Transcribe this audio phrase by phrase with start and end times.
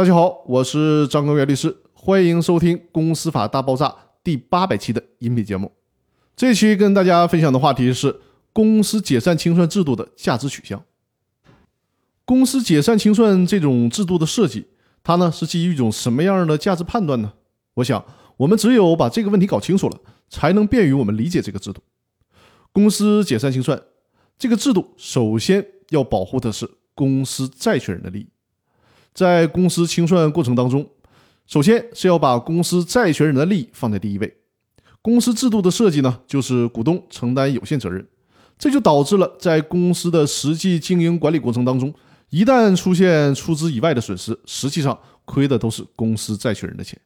[0.00, 3.86] 大家好，我是张根元律师，欢迎收听《公司法大爆炸》
[4.24, 5.70] 第八百期的音频节目。
[6.34, 8.18] 这期跟大家分享的话题是
[8.50, 10.82] 公司解散清算制度的价值取向。
[12.24, 14.68] 公司解散清算这种制度的设计，
[15.02, 17.34] 它呢是基于一种什么样的价值判断呢？
[17.74, 18.02] 我想，
[18.38, 19.98] 我们只有把这个问题搞清楚了，
[20.30, 21.82] 才能便于我们理解这个制度。
[22.72, 23.78] 公司解散清算
[24.38, 28.28] 这个制度，首先要保护的是公司债权人的利益。
[29.12, 30.88] 在公司清算过程当中，
[31.46, 34.36] 首先是要把公司债权人的利益放在第一位。
[35.02, 38.06] 公司制度的设计呢，就是股东承担有限责任，
[38.58, 41.92] 这就导致了在公司的实际经营管理过程当中。
[42.28, 46.96] 一旦出现出资以外的损失，实际上亏的都是公司债权人的钱。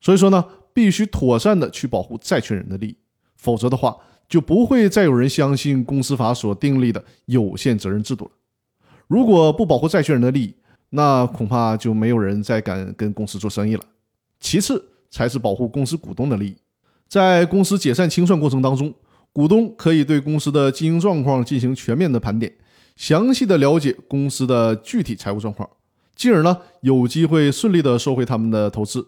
[0.00, 0.42] 所以说呢，
[0.72, 2.96] 必须妥善的去保护债权人的利益，
[3.36, 3.94] 否则的话，
[4.28, 8.30] 就不会再有人相信公司法所订立的有限责任制度了。
[9.06, 10.54] 如果不保护债权人的利益，
[10.90, 13.84] 那恐怕就没有人再敢跟公司做生意了。
[14.38, 16.56] 其次才是保护公司股东的利益，
[17.08, 18.92] 在公司解散清算过程当中，
[19.32, 22.52] 股东可以对公司的经营状况进行全面的盘点。
[22.96, 25.68] 详细的了解公司的具体财务状况，
[26.14, 29.06] 进而呢有机会顺利的收回他们的投资。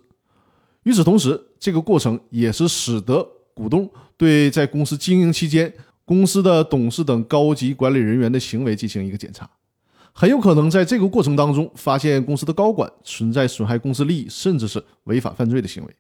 [0.84, 5.73] 与此同时，这个过程也是使得股东对在公司经营期间
[6.05, 9.49] 公司的董事等高级管理人员的行为进行一个检查。
[10.13, 15.97] 很有可能在这个过程当中发现公司的高管存在损害公司利益甚至是违法犯罪的行为。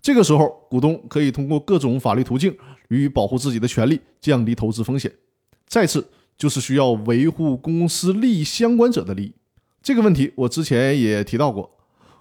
[0.00, 2.56] 这个时候，股东可以通过各种法律途径
[2.88, 5.12] 予以保护自己的权利，降低投资风险。
[5.66, 6.06] 再次。
[6.38, 9.34] 就是需要维护公司利益相关者的利益，
[9.80, 11.70] 这个问题我之前也提到过。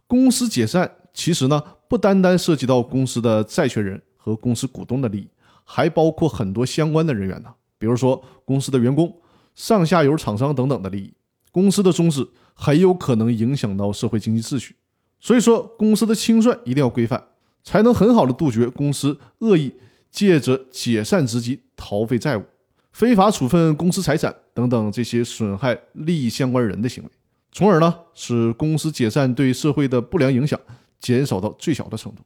[0.06, 5.28] 公司解散其实呢不单单涉及到公司的债权人和公司股东的利益，
[5.64, 9.12] 还包括很多相关的人员呢，比如说公司的员工、
[9.56, 11.12] 上下游厂商等等的利益。
[11.52, 14.75] 公司的宗旨很有可能影响到社会经济秩序，
[15.19, 17.21] 所以说公司的清算一定要规范，
[17.63, 19.73] 才能很好的杜绝公司恶意
[20.09, 22.44] 借着解散之机逃废债务。
[22.91, 27.09] 非法处分公司财产等等这些损害利益相关人的行为，
[27.51, 30.59] 从而呢使公司解散对社会的不良影响
[31.00, 32.22] 减少到最小的程度。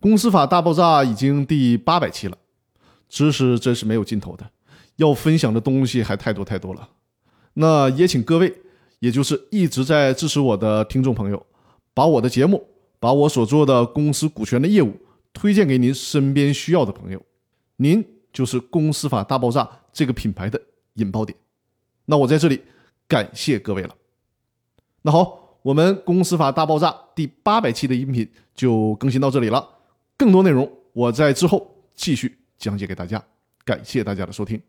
[0.00, 2.36] 公司法大爆炸已经第八百期了，
[3.08, 4.50] 知识真是没有尽头的，
[4.96, 6.88] 要分享的东西还太多太多了。
[7.58, 8.54] 那也请各位，
[9.00, 11.46] 也就是一直在支持我的听众朋友，
[11.92, 12.66] 把我的节目，
[12.98, 14.94] 把我所做的公司股权的业务
[15.32, 17.20] 推荐给您身边需要的朋友，
[17.76, 18.04] 您。
[18.32, 20.60] 就是公司法大爆炸这个品牌的
[20.96, 21.34] 引爆点，
[22.04, 22.60] 那我在这里
[23.08, 23.96] 感谢各位了。
[25.00, 29.66] 那好，我们公司法大爆炸第八百期的音频就更新到这里了，
[30.18, 33.24] 更多内容我在之后继续讲解给大家，
[33.64, 34.60] 感谢大家的收听。